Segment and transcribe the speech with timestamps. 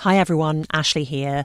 [0.00, 1.44] Hi everyone, Ashley here.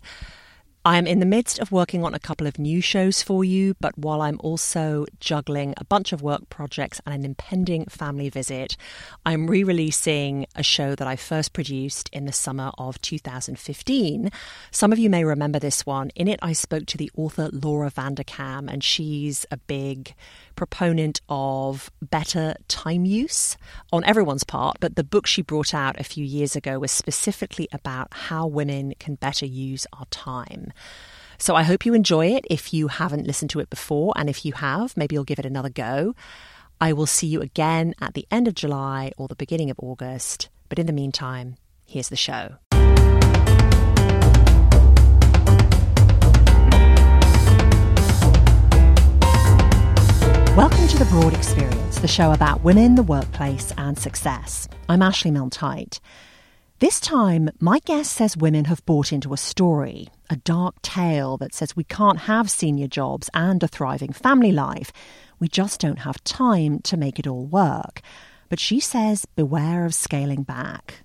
[0.87, 3.73] I am in the midst of working on a couple of new shows for you,
[3.79, 8.77] but while I'm also juggling a bunch of work projects and an impending family visit,
[9.25, 14.29] I'm re releasing a show that I first produced in the summer of 2015.
[14.69, 16.11] Some of you may remember this one.
[16.11, 20.13] In it, I spoke to the author Laura Vanderkam, and she's a big
[20.55, 23.57] proponent of better time use
[23.91, 27.67] on everyone's part, but the book she brought out a few years ago was specifically
[27.71, 30.71] about how women can better use our time.
[31.37, 34.45] So I hope you enjoy it if you haven't listened to it before, and if
[34.45, 36.15] you have, maybe you'll give it another go.
[36.79, 40.49] I will see you again at the end of July or the beginning of August.
[40.69, 42.55] But in the meantime, here's the show.
[50.55, 54.69] Welcome to The Broad Experience, the show about women, the workplace, and success.
[54.87, 55.99] I'm Ashley Milne-Tyte.
[56.79, 61.53] This time, my guest says women have bought into a story, a dark tale that
[61.53, 64.91] says we can't have senior jobs and a thriving family life.
[65.39, 68.01] We just don't have time to make it all work.
[68.49, 71.03] But she says beware of scaling back.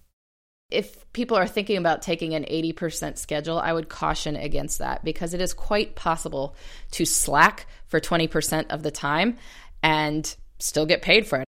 [0.70, 5.34] If people are thinking about taking an 80% schedule, I would caution against that because
[5.34, 6.54] it is quite possible
[6.92, 9.36] to slack for 20% of the time
[9.82, 11.46] and still get paid for it.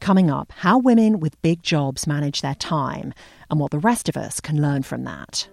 [0.00, 3.14] Coming up, how women with big jobs manage their time
[3.50, 5.48] and what the rest of us can learn from that.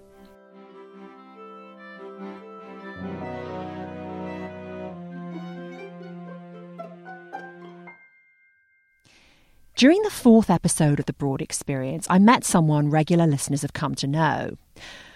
[9.75, 13.93] During the fourth episode of The Broad Experience, I met someone regular listeners have come
[13.95, 14.57] to know.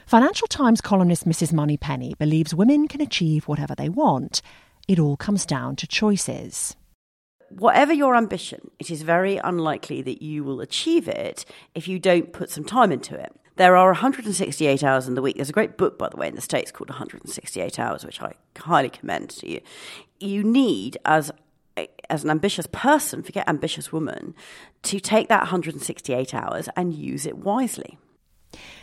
[0.06, 1.54] Financial Times columnist Mrs.
[1.54, 4.42] Moneypenny believes women can achieve whatever they want.
[4.86, 6.76] It all comes down to choices.
[7.48, 12.34] Whatever your ambition, it is very unlikely that you will achieve it if you don't
[12.34, 13.34] put some time into it.
[13.56, 15.38] There are 168 hours in the week.
[15.38, 18.34] There's a great book, by the way, in the States called 168 Hours, which I
[18.58, 19.62] highly commend to you.
[20.20, 21.32] You need, as
[22.10, 24.36] as an ambitious person, forget ambitious woman,
[24.84, 27.98] to take that 168 hours and use it wisely.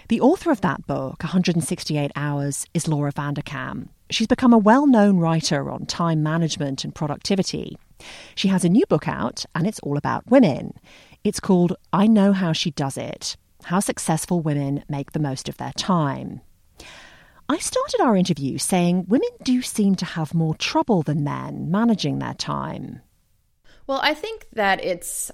[0.08, 3.88] The author of that book, 168 Hours, is Laura Vanderkam.
[4.08, 7.76] She's become a well known writer on time management and productivity.
[8.36, 10.74] She has a new book out, and it's all about women.
[11.24, 15.56] It's called I Know How She Does It How Successful Women Make the Most of
[15.56, 16.40] Their Time.
[17.48, 22.18] I started our interview saying women do seem to have more trouble than men managing
[22.18, 23.02] their time.
[23.86, 25.30] Well, I think that it's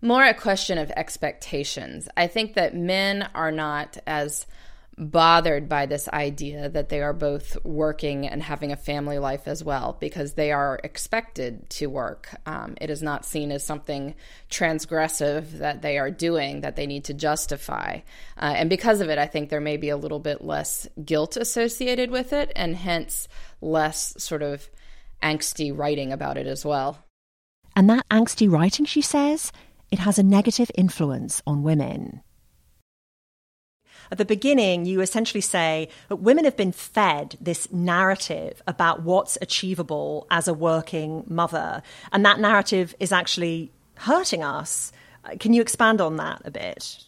[0.00, 2.08] more a question of expectations.
[2.16, 4.46] I think that men are not as
[5.00, 9.64] bothered by this idea that they are both working and having a family life as
[9.64, 12.28] well because they are expected to work.
[12.44, 14.14] Um, it is not seen as something
[14.50, 18.00] transgressive that they are doing that they need to justify.
[18.36, 21.38] Uh, and because of it, I think there may be a little bit less guilt
[21.38, 23.26] associated with it and hence
[23.62, 24.68] less sort of
[25.22, 26.98] angsty writing about it as well.
[27.74, 29.50] And that angsty writing, she says,
[29.90, 32.20] it has a negative influence on women.
[34.10, 39.38] At the beginning, you essentially say that women have been fed this narrative about what's
[39.40, 41.82] achievable as a working mother,
[42.12, 44.92] and that narrative is actually hurting us.
[45.38, 47.04] Can you expand on that a bit?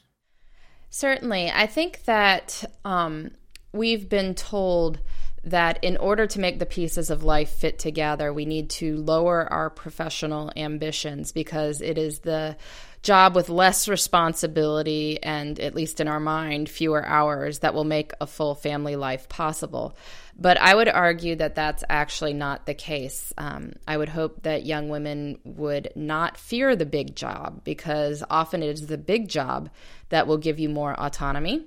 [0.91, 1.51] Certainly.
[1.51, 3.31] I think that um,
[3.73, 5.01] we've been told
[5.45, 9.51] that in order to make the pieces of life fit together, we need to lower
[9.51, 12.57] our professional ambitions because it is the
[13.03, 18.13] job with less responsibility and, at least in our mind, fewer hours that will make
[18.21, 19.97] a full family life possible.
[20.39, 23.33] But I would argue that that's actually not the case.
[23.37, 28.63] Um, I would hope that young women would not fear the big job because often
[28.63, 29.69] it is the big job
[30.09, 31.67] that will give you more autonomy.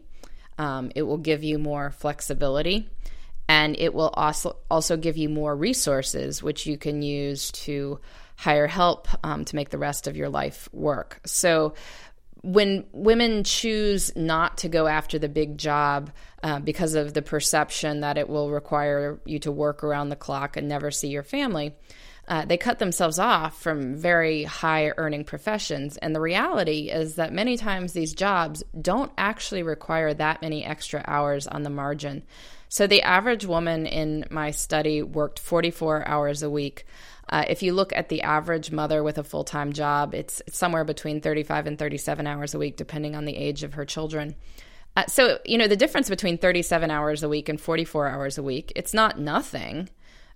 [0.57, 2.89] Um, it will give you more flexibility
[3.47, 7.99] and it will also also give you more resources which you can use to
[8.35, 11.73] hire help um, to make the rest of your life work so
[12.41, 16.11] when women choose not to go after the big job
[16.43, 20.55] uh, because of the perception that it will require you to work around the clock
[20.55, 21.73] and never see your family
[22.27, 25.97] uh, they cut themselves off from very high earning professions.
[25.97, 31.03] And the reality is that many times these jobs don't actually require that many extra
[31.05, 32.23] hours on the margin.
[32.67, 36.85] So the average woman in my study worked 44 hours a week.
[37.29, 40.83] Uh, if you look at the average mother with a full time job, it's, somewhere
[40.83, 44.35] between 35 and 37 hours a week, depending on the age of her children.
[44.95, 48.43] Uh, so, you know, the difference between 37 hours a week and 44 hours a
[48.43, 49.89] week, it's not nothing,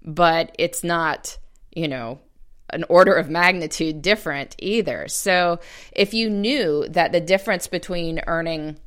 [0.04, 1.38] but it's not,
[1.72, 2.20] you know,
[2.72, 5.08] an order of magnitude different either.
[5.08, 5.60] So,
[5.92, 8.78] if you knew that the difference between earning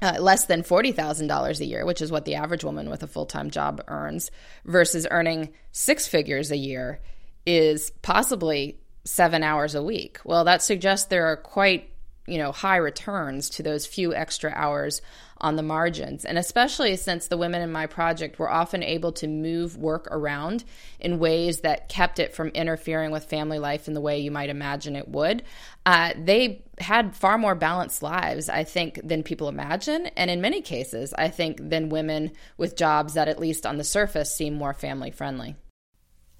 [0.00, 3.26] uh, less than $40,000 a year, which is what the average woman with a full
[3.26, 4.30] time job earns,
[4.64, 7.00] versus earning six figures a year,
[7.46, 10.18] is possibly seven hours a week.
[10.24, 11.88] Well, that suggests there are quite
[12.26, 15.02] you know high returns to those few extra hours
[15.42, 16.24] on the margins.
[16.24, 20.62] And especially since the women in my project were often able to move work around
[21.00, 24.50] in ways that kept it from interfering with family life in the way you might
[24.50, 25.42] imagine it would
[25.84, 30.06] uh, they had far more balanced lives i think than people imagine.
[30.16, 33.84] And in many cases i think than women with jobs that at least on the
[33.84, 35.56] surface seem more family friendly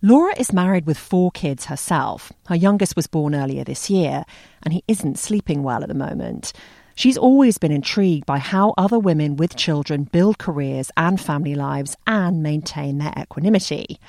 [0.04, 2.32] Laura is married with four kids herself.
[2.48, 4.24] Her youngest was born earlier this year,
[4.64, 6.52] and he isn't sleeping well at the moment.
[6.96, 11.96] She's always been intrigued by how other women with children build careers and family lives
[12.04, 14.00] and maintain their equanimity.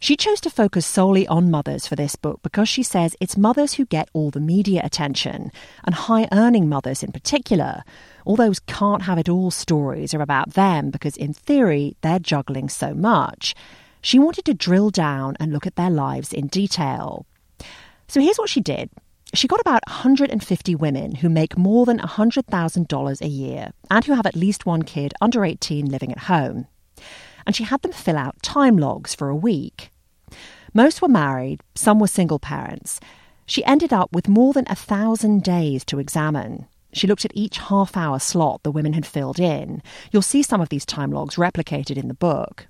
[0.00, 3.72] She chose to focus solely on mothers for this book because she says it's mothers
[3.72, 5.50] who get all the media attention,
[5.84, 7.84] and high earning mothers in particular.
[8.26, 12.68] All those can't have it all stories are about them because, in theory, they're juggling
[12.68, 13.54] so much.
[14.02, 17.24] She wanted to drill down and look at their lives in detail.
[18.08, 18.90] So here's what she did.
[19.32, 24.26] She got about 150 women who make more than $100,000 a year and who have
[24.26, 26.66] at least one kid under 18 living at home.
[27.46, 29.90] And she had them fill out time logs for a week.
[30.74, 33.00] Most were married, some were single parents.
[33.46, 36.66] She ended up with more than a thousand days to examine.
[36.92, 39.82] She looked at each half hour slot the women had filled in.
[40.10, 42.66] You'll see some of these time logs replicated in the book.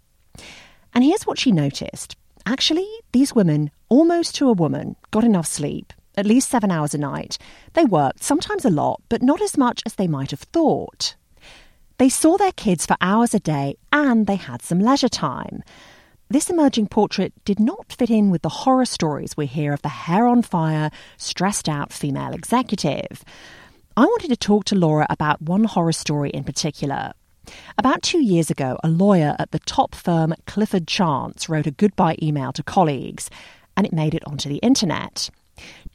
[0.95, 2.17] And here's what she noticed.
[2.45, 6.99] Actually, these women, almost to a woman, got enough sleep, at least seven hours a
[6.99, 7.39] night.
[7.75, 11.15] They worked, sometimes a lot, but not as much as they might have thought.
[11.99, 15.63] They saw their kids for hours a day and they had some leisure time.
[16.29, 19.89] This emerging portrait did not fit in with the horror stories we hear of the
[19.91, 23.23] hair on fire, stressed out female executive.
[23.97, 27.13] I wanted to talk to Laura about one horror story in particular,
[27.79, 32.17] about two years ago, a lawyer at the top firm Clifford Chance wrote a goodbye
[32.23, 33.31] email to colleagues,
[33.77, 35.31] and it made it onto the internet.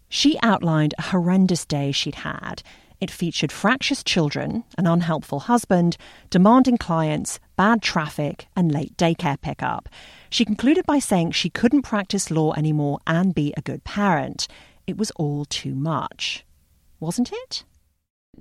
[0.09, 2.63] She outlined a horrendous day she'd had.
[2.99, 5.97] It featured fractious children, an unhelpful husband,
[6.29, 9.87] demanding clients, bad traffic, and late daycare pickup.
[10.29, 14.47] She concluded by saying she couldn't practice law anymore and be a good parent.
[14.87, 16.43] It was all too much.
[16.99, 17.63] Wasn't it?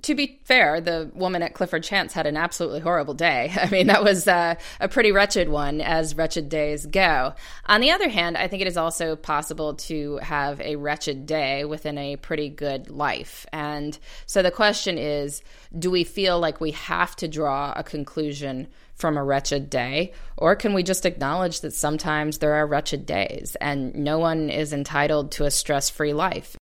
[0.03, 3.51] To be fair, the woman at Clifford Chance had an absolutely horrible day.
[3.61, 7.33] I mean, that was uh, a pretty wretched one, as wretched days go.
[7.65, 11.65] On the other hand, I think it is also possible to have a wretched day
[11.65, 13.45] within a pretty good life.
[13.51, 15.41] And so the question is
[15.77, 20.13] do we feel like we have to draw a conclusion from a wretched day?
[20.37, 24.73] Or can we just acknowledge that sometimes there are wretched days and no one is
[24.73, 26.55] entitled to a stress free life?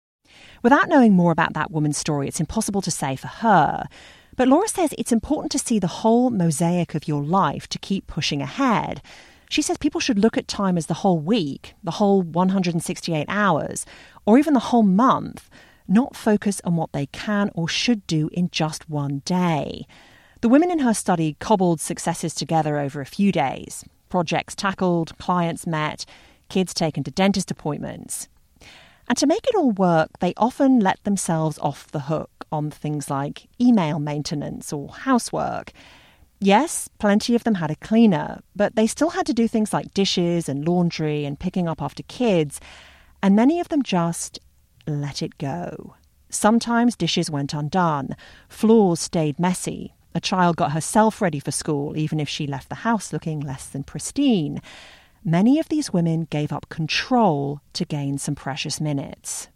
[0.62, 3.87] Without knowing more about that woman's story, it's impossible to say for her.
[4.37, 8.07] But Laura says it's important to see the whole mosaic of your life to keep
[8.07, 9.02] pushing ahead.
[9.50, 13.85] She says people should look at time as the whole week, the whole 168 hours,
[14.25, 15.50] or even the whole month,
[15.88, 19.87] not focus on what they can or should do in just one day.
[20.40, 25.66] The women in her study cobbled successes together over a few days projects tackled, clients
[25.66, 26.04] met,
[26.50, 28.28] kids taken to dentist appointments.
[29.12, 33.11] And to make it all work, they often let themselves off the hook on things
[33.11, 35.73] like email maintenance or housework.
[36.40, 39.92] Yes, plenty of them had a cleaner, but they still had to do things like
[39.92, 42.59] dishes and laundry and picking up after kids,
[43.23, 44.38] and many of them just
[44.87, 45.95] let it go.
[46.31, 48.16] Sometimes dishes went undone,
[48.49, 52.76] floors stayed messy, a child got herself ready for school even if she left the
[52.76, 54.62] house looking less than pristine
[55.25, 59.49] many of these women gave up control to gain some precious minutes.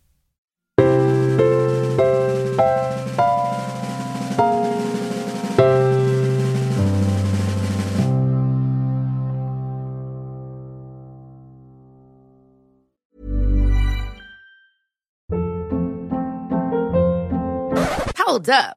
[18.19, 18.77] Hold up.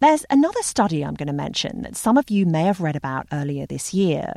[0.00, 3.26] There's another study I'm going to mention that some of you may have read about
[3.32, 4.32] earlier this year.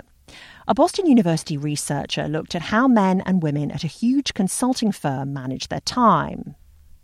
[0.67, 5.33] A Boston University researcher looked at how men and women at a huge consulting firm
[5.33, 6.55] manage their time.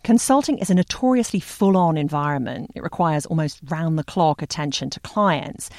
[0.04, 2.72] Consulting is a notoriously full on environment.
[2.74, 5.70] It requires almost round the clock attention to clients.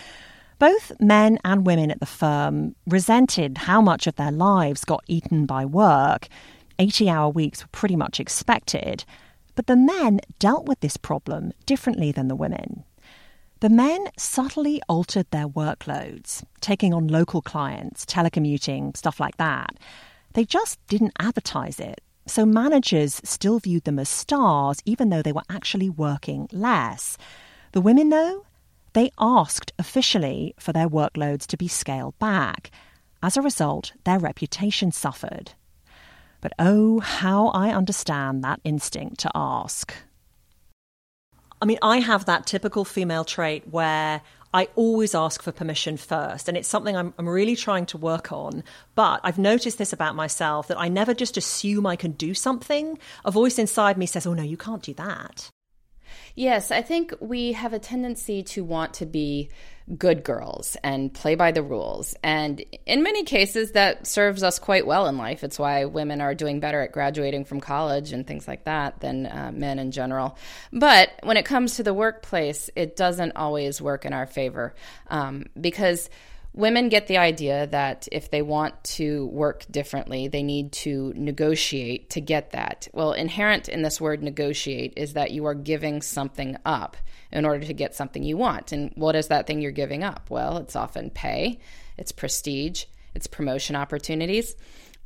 [0.61, 5.47] Both men and women at the firm resented how much of their lives got eaten
[5.47, 6.29] by work.
[6.79, 9.05] 80 hour weeks were pretty much expected.
[9.59, 12.85] But the men dealt with this problem differently than the women.
[13.59, 19.71] The men subtly altered their workloads, taking on local clients, telecommuting, stuff like that.
[20.35, 22.01] They just didn't advertise it.
[22.25, 27.19] So managers still viewed them as stars, even though they were actually working less.
[27.73, 28.47] The women, though,
[28.93, 32.71] they asked officially for their workloads to be scaled back.
[33.25, 35.55] As a result, their reputation suffered.
[36.41, 39.93] But oh, how I understand that instinct to ask.
[41.61, 44.23] I mean, I have that typical female trait where
[44.55, 48.33] I always ask for permission first, and it's something I'm, I'm, really trying to work
[48.33, 48.63] on.
[48.95, 52.99] But I've noticed this about myself that I never just assume I can do something.
[53.25, 55.51] A voice inside me says, Oh, no, you can't do that.
[56.35, 59.51] Yes, I think we have a tendency to want to be
[59.97, 62.15] good girls and play by the rules.
[62.23, 65.43] And in many cases, that serves us quite well in life.
[65.43, 69.27] It's why women are doing better at graduating from college and things like that than
[69.27, 70.37] uh, men in general.
[70.73, 74.75] But when it comes to the workplace, it doesn't always work in our favor
[75.09, 76.11] um, because
[76.53, 82.11] women get the idea that if they want to work differently, they need to negotiate
[82.11, 82.89] to get that.
[82.93, 86.97] Well, inherent in this word negotiate is that you are giving something up
[87.31, 88.73] in order to get something you want.
[88.73, 90.31] And what is that thing you're giving up?
[90.31, 91.61] Well, it's often pay,
[91.97, 94.57] it's prestige, it's promotion opportunities.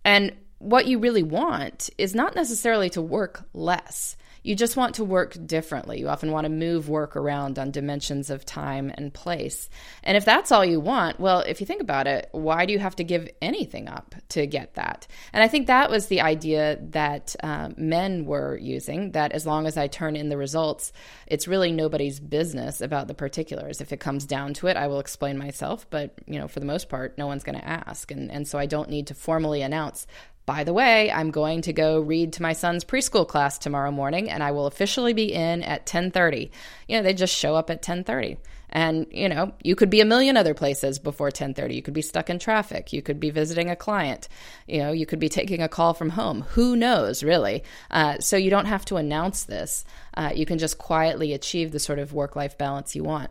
[0.04, 4.16] And what you really want is not necessarily to work less.
[4.42, 6.00] You just want to work differently.
[6.00, 9.68] You often want to move work around on dimensions of time and place.
[10.02, 12.78] And if that's all you want, well, if you think about it, why do you
[12.78, 15.06] have to give anything up to get that?
[15.32, 19.66] And I think that was the idea that uh, men were using that as long
[19.66, 20.92] as I turn in the results,
[21.26, 23.80] it's really nobody's business about the particulars.
[23.80, 26.66] If it comes down to it, I will explain myself, but you know, for the
[26.66, 28.10] most part, no one's going to ask.
[28.10, 30.06] And, and so I don't need to formally announce
[30.44, 34.28] by the way, I'm going to go read to my son's preschool class tomorrow morning
[34.28, 36.50] and I will officially be in at 10:30.
[36.88, 38.38] You know, they just show up at 10:30.
[38.74, 41.74] And, you know, you could be a million other places before 10:30.
[41.74, 44.28] You could be stuck in traffic, you could be visiting a client,
[44.66, 46.42] you know, you could be taking a call from home.
[46.52, 47.62] Who knows, really?
[47.90, 49.84] Uh, so you don't have to announce this.
[50.14, 53.30] Uh, you can just quietly achieve the sort of work-life balance you want.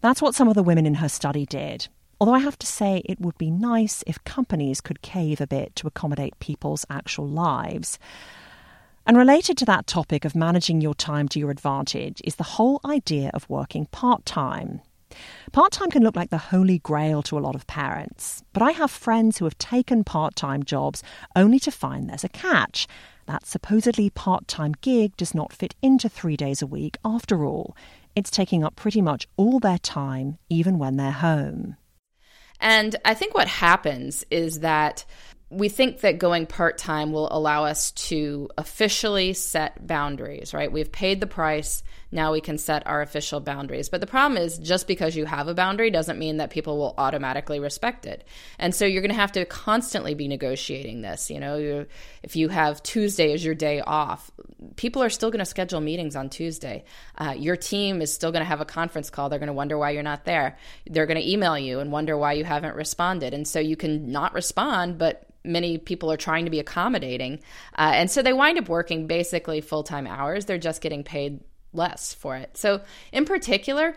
[0.00, 1.86] That's what some of the women in her study did.
[2.22, 5.74] Although I have to say, it would be nice if companies could cave a bit
[5.74, 7.98] to accommodate people's actual lives.
[9.04, 12.80] And related to that topic of managing your time to your advantage is the whole
[12.84, 14.82] idea of working part time.
[15.50, 18.70] Part time can look like the holy grail to a lot of parents, but I
[18.70, 21.02] have friends who have taken part time jobs
[21.34, 22.86] only to find there's a catch.
[23.26, 27.76] That supposedly part time gig does not fit into three days a week after all.
[28.14, 31.78] It's taking up pretty much all their time, even when they're home.
[32.62, 35.04] And I think what happens is that
[35.52, 40.72] we think that going part time will allow us to officially set boundaries, right?
[40.72, 41.82] We've paid the price.
[42.10, 43.90] Now we can set our official boundaries.
[43.90, 46.94] But the problem is just because you have a boundary doesn't mean that people will
[46.96, 48.26] automatically respect it.
[48.58, 51.30] And so you're going to have to constantly be negotiating this.
[51.30, 51.84] You know,
[52.22, 54.30] if you have Tuesday as your day off,
[54.76, 56.84] people are still going to schedule meetings on Tuesday.
[57.18, 59.28] Uh, your team is still going to have a conference call.
[59.28, 60.56] They're going to wonder why you're not there.
[60.86, 63.34] They're going to email you and wonder why you haven't responded.
[63.34, 67.40] And so you can not respond, but many people are trying to be accommodating.
[67.76, 70.44] Uh, and so they wind up working basically full time hours.
[70.44, 71.40] They're just getting paid
[71.72, 72.56] less for it.
[72.56, 72.82] So,
[73.12, 73.96] in particular,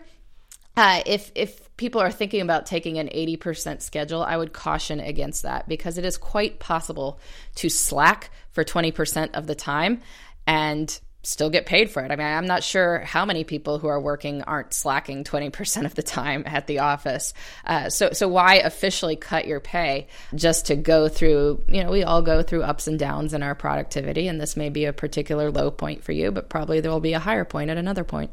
[0.76, 5.42] uh, if if people are thinking about taking an 80% schedule, I would caution against
[5.42, 7.20] that because it is quite possible
[7.56, 10.00] to slack for 20% of the time
[10.46, 12.10] and still get paid for it.
[12.10, 15.94] I mean, I'm not sure how many people who are working aren't slacking 20% of
[15.94, 17.34] the time at the office.
[17.64, 22.04] Uh, so, so why officially cut your pay just to go through, you know, we
[22.04, 25.50] all go through ups and downs in our productivity, and this may be a particular
[25.50, 28.30] low point for you, but probably there will be a higher point at another point.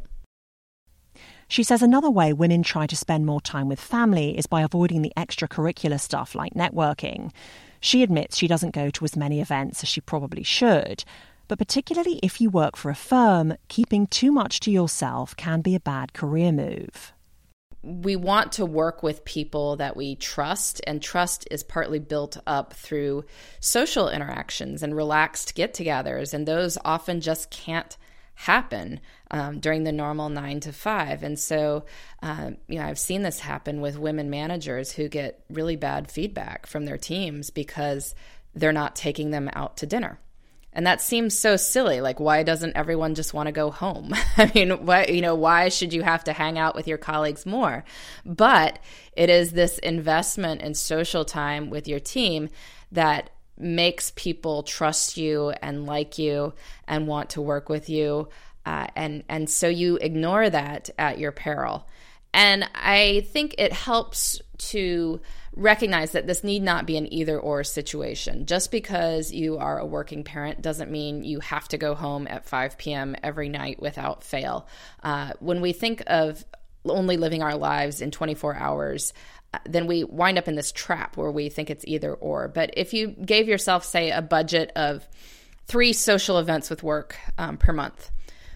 [1.47, 5.01] She says another way women try to spend more time with family is by avoiding
[5.01, 7.31] the extracurricular stuff like networking.
[7.79, 11.03] She admits she doesn't go to as many events as she probably should,
[11.47, 15.75] but particularly if you work for a firm, keeping too much to yourself can be
[15.75, 17.13] a bad career move.
[17.81, 22.73] We want to work with people that we trust, and trust is partly built up
[22.73, 23.25] through
[23.59, 27.97] social interactions and relaxed get togethers, and those often just can't
[28.35, 28.99] happen
[29.31, 31.23] um, during the normal nine to five.
[31.23, 31.85] And so,
[32.21, 36.65] uh, you know, I've seen this happen with women managers who get really bad feedback
[36.65, 38.15] from their teams because
[38.55, 40.19] they're not taking them out to dinner.
[40.73, 42.01] And that seems so silly.
[42.01, 44.13] Like, why doesn't everyone just want to go home?
[44.37, 47.45] I mean, why, you know, why should you have to hang out with your colleagues
[47.45, 47.83] more?
[48.25, 48.79] But
[49.15, 52.49] it is this investment in social time with your team
[52.91, 56.53] that makes people trust you and like you
[56.87, 58.29] and want to work with you.
[58.65, 61.87] Uh, and, and so you ignore that at your peril.
[62.33, 65.21] And I think it helps to
[65.55, 68.45] recognize that this need not be an either or situation.
[68.45, 72.45] Just because you are a working parent doesn't mean you have to go home at
[72.45, 73.15] 5 p.m.
[73.21, 74.67] every night without fail.
[75.03, 76.43] Uh, when we think of
[76.85, 79.13] only living our lives in 24 hours,
[79.53, 82.47] uh, then we wind up in this trap where we think it's either or.
[82.47, 85.07] But if you gave yourself, say, a budget of
[85.67, 88.09] three social events with work um, per month,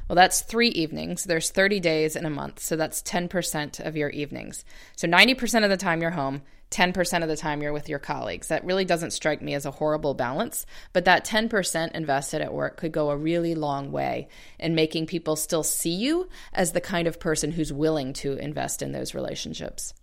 [0.08, 1.24] well, that's three evenings.
[1.24, 2.60] There's 30 days in a month.
[2.60, 4.64] So that's 10% of your evenings.
[4.96, 8.48] So 90% of the time you're home, 10% of the time you're with your colleagues.
[8.48, 12.78] That really doesn't strike me as a horrible balance, but that 10% invested at work
[12.78, 14.28] could go a really long way
[14.60, 18.82] in making people still see you as the kind of person who's willing to invest
[18.82, 19.94] in those relationships.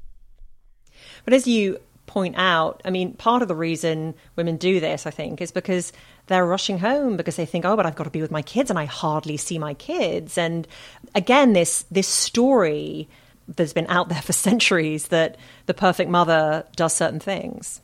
[1.24, 5.10] But as you point out, I mean, part of the reason women do this, I
[5.10, 5.92] think, is because
[6.26, 8.70] they're rushing home because they think, oh, but I've got to be with my kids
[8.70, 10.38] and I hardly see my kids.
[10.38, 10.66] And
[11.14, 13.08] again, this this story
[13.48, 17.80] that's been out there for centuries that the perfect mother does certain things.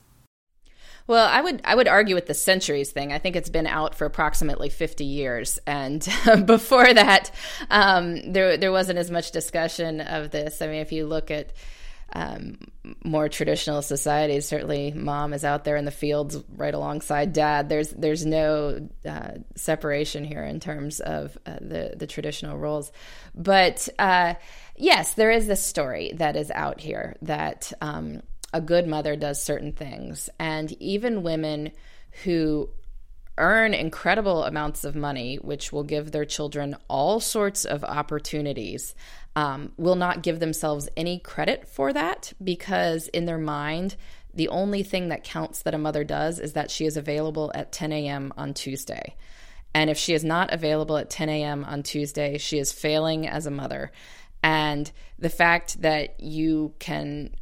[1.07, 3.13] Well, I would I would argue with the centuries thing.
[3.13, 6.07] I think it's been out for approximately fifty years, and
[6.47, 7.33] before that,
[7.69, 10.63] um, there there wasn't as much discussion of this.
[10.63, 11.53] I mean, if you look at
[12.13, 12.59] um,
[13.05, 17.69] more traditional societies, certainly mom is out there in the fields right alongside dad.
[17.69, 22.91] There's there's no uh, separation here in terms of uh, the the traditional roles,
[23.35, 24.35] but uh,
[24.77, 29.43] yes, there is this story that is out here that um, a good mother does
[29.43, 31.71] certain things, and even women
[32.25, 32.69] who
[33.39, 38.95] earn incredible amounts of money, which will give their children all sorts of opportunities,
[39.37, 43.97] um, will not give themselves any credit for that because, in their mind,
[44.35, 47.73] the only thing that counts that a mother does is that she is available at
[47.73, 48.33] 10 a.m.
[48.37, 49.17] on Tuesday.
[49.75, 51.65] And if she is not available at 10 a.m.
[51.65, 53.93] on Tuesday, she is failing as a mother.
[54.43, 57.35] And the fact that you can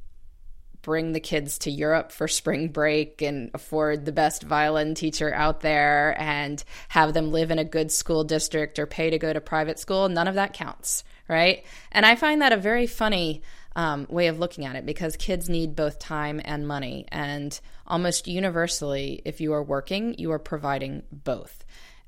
[0.83, 5.61] bring the kids to Europe for spring break and afford the best violin teacher out
[5.61, 9.40] there and have them live in a good school district or pay to go to
[9.40, 11.64] private school, none of that counts, right?
[11.93, 13.43] And I find that a very funny
[13.77, 17.07] um, way of looking at it because kids need both time and money.
[17.12, 21.64] And almost universally, if you are working, you are providing both.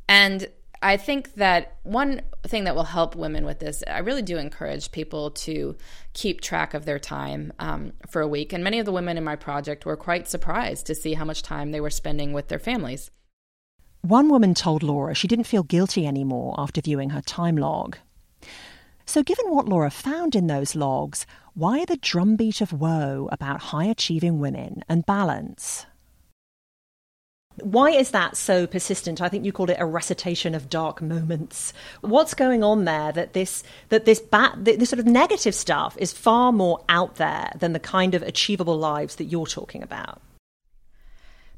[0.08, 0.48] And
[0.82, 4.90] I think that one thing that will help women with this, I really do encourage
[4.90, 5.76] people to
[6.14, 8.52] keep track of their time um, for a week.
[8.52, 11.42] And many of the women in my project were quite surprised to see how much
[11.42, 13.10] time they were spending with their families.
[14.00, 17.98] One woman told Laura she didn't feel guilty anymore after viewing her time log.
[19.06, 23.86] So, given what Laura found in those logs, why the drumbeat of woe about high
[23.86, 25.86] achieving women and balance?
[27.56, 29.20] Why is that so persistent?
[29.20, 31.72] I think you called it a recitation of dark moments.
[32.00, 36.12] What's going on there that this that this bat this sort of negative stuff is
[36.12, 40.22] far more out there than the kind of achievable lives that you're talking about?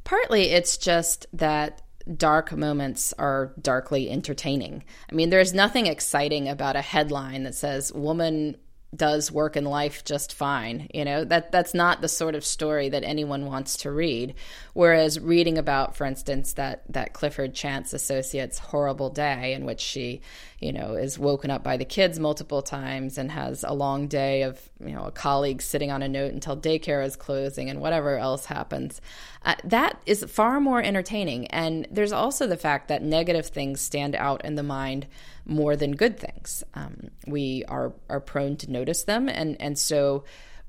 [0.05, 1.83] Partly it's just that
[2.17, 4.85] dark moments are darkly entertaining.
[5.11, 8.57] I mean, there's nothing exciting about a headline that says woman
[8.95, 10.89] does work in life just fine.
[10.93, 14.35] You know, that that's not the sort of story that anyone wants to read.
[14.75, 20.23] Whereas reading about, for instance, that that Clifford Chance associate's horrible day in which she,
[20.61, 24.43] you know, is woken up by the kids multiple times and has a long day
[24.43, 28.17] of, you know, a colleague sitting on a note until daycare is closing and whatever
[28.17, 29.01] else happens.
[29.45, 31.49] Uh, that is far more entertaining.
[31.49, 35.07] And there's also the fact that negative things stand out in the mind
[35.45, 36.65] more than good things.
[36.73, 39.29] Um, we are, are prone to notice them.
[39.29, 40.25] And, and so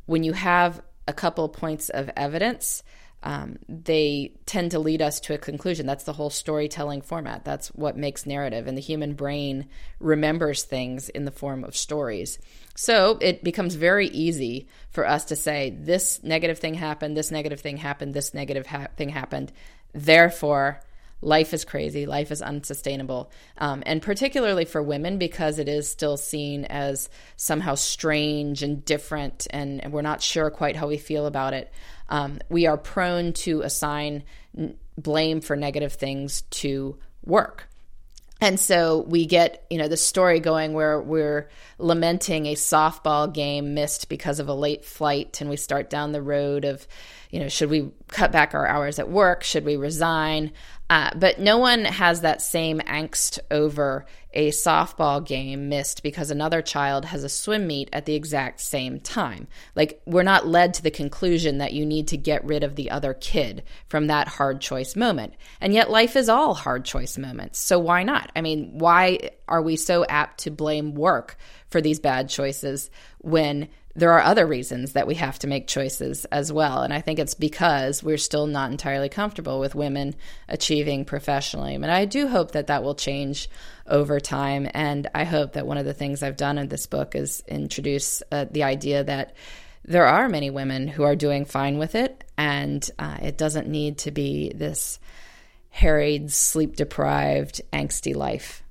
[0.07, 2.83] when you have a couple points of evidence,
[3.23, 5.85] um, they tend to lead us to a conclusion.
[5.85, 7.45] That's the whole storytelling format.
[7.45, 8.67] That's what makes narrative.
[8.67, 9.67] And the human brain
[9.99, 12.37] remembers things in the form of stories.
[12.75, 17.61] So it becomes very easy for us to say, this negative thing happened, this negative
[17.61, 19.51] thing happened, this negative ha- thing happened.
[19.93, 20.81] Therefore,
[21.23, 23.31] life is crazy, life is unsustainable.
[23.57, 29.47] Um, and particularly for women, because it is still seen as somehow strange and different,
[29.49, 31.71] and, we're not sure quite how we feel about it
[32.09, 34.23] um, we are prone to assign
[34.97, 37.67] blame for negative things to work.
[38.39, 43.73] And so we get, you know, the story going where we're lamenting a softball game
[43.73, 46.85] missed because of a late flight, and we start down the road of,
[47.31, 49.43] you know, should we cut back our hours at work?
[49.43, 50.51] Should we resign?
[50.93, 56.61] Uh, but no one has that same angst over a softball game missed because another
[56.61, 59.47] child has a swim meet at the exact same time.
[59.75, 62.91] Like, we're not led to the conclusion that you need to get rid of the
[62.91, 65.33] other kid from that hard choice moment.
[65.59, 67.57] And yet, life is all hard choice moments.
[67.57, 68.31] So, why not?
[68.35, 71.37] I mean, why are we so apt to blame work
[71.71, 76.25] for these bad choices when there are other reasons that we have to make choices
[76.25, 76.81] as well.
[76.81, 80.15] And I think it's because we're still not entirely comfortable with women
[80.49, 81.75] achieving professionally.
[81.75, 83.49] And I do hope that that will change
[83.85, 84.67] over time.
[84.73, 88.23] And I hope that one of the things I've done in this book is introduce
[88.31, 89.35] uh, the idea that
[89.85, 92.23] there are many women who are doing fine with it.
[92.35, 94.99] And uh, it doesn't need to be this
[95.69, 98.62] harried, sleep deprived, angsty life.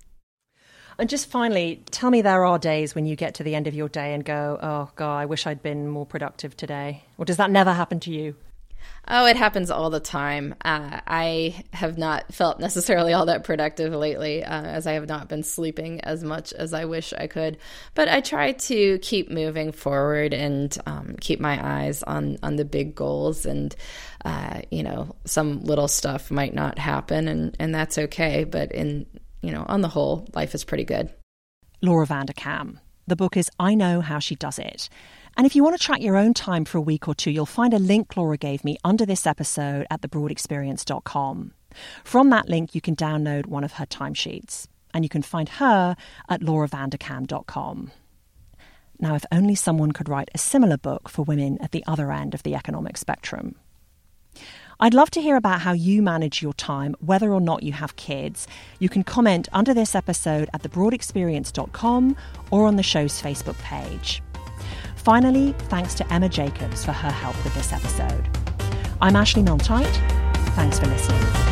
[1.02, 3.74] And just finally, tell me there are days when you get to the end of
[3.74, 7.02] your day and go, oh, God, I wish I'd been more productive today.
[7.18, 8.36] Or does that never happen to you?
[9.08, 10.54] Oh, it happens all the time.
[10.64, 15.28] Uh, I have not felt necessarily all that productive lately, uh, as I have not
[15.28, 17.58] been sleeping as much as I wish I could.
[17.96, 22.64] But I try to keep moving forward and um, keep my eyes on on the
[22.64, 23.44] big goals.
[23.44, 23.74] And
[24.24, 28.44] uh, you know, some little stuff might not happen, and and that's okay.
[28.44, 29.06] But in
[29.42, 31.12] you know, on the whole, life is pretty good.
[31.82, 32.78] Laura Vanderkam.
[33.06, 34.88] The book is I Know How She Does It.
[35.36, 37.46] And if you want to track your own time for a week or two, you'll
[37.46, 41.52] find a link Laura gave me under this episode at thebroadexperience.com.
[42.04, 45.96] From that link, you can download one of her timesheets, and you can find her
[46.28, 47.90] at lauravanderkam.com.
[49.00, 52.34] Now, if only someone could write a similar book for women at the other end
[52.34, 53.56] of the economic spectrum.
[54.82, 57.94] I'd love to hear about how you manage your time, whether or not you have
[57.94, 58.48] kids.
[58.80, 62.16] You can comment under this episode at thebroadexperience.com
[62.50, 64.24] or on the show's Facebook page.
[64.96, 68.28] Finally, thanks to Emma Jacobs for her help with this episode.
[69.00, 71.51] I'm Ashley Milne Thanks for listening.